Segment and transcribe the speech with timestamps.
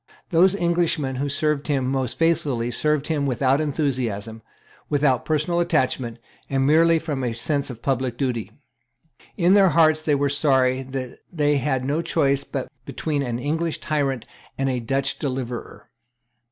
[0.31, 4.41] Those Englishmen who served him most faithfully served him without enthusiasm,
[4.89, 6.17] without personal attachment,
[6.49, 8.51] and merely from a sense of public duty.
[9.37, 13.77] In their hearts they were sorry that they had no choice but between an English
[13.79, 14.25] tyrant
[14.57, 15.91] and a Dutch deliverer.